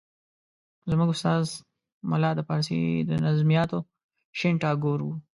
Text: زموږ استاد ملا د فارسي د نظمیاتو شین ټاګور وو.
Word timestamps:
زموږ 0.89 1.09
استاد 1.11 1.41
ملا 2.09 2.31
د 2.35 2.39
فارسي 2.47 2.79
د 3.09 3.11
نظمیاتو 3.25 3.79
شین 4.37 4.55
ټاګور 4.61 4.99
وو. 5.03 5.13